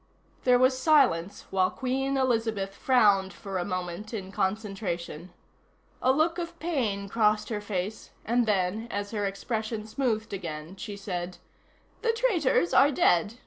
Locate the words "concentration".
4.31-5.31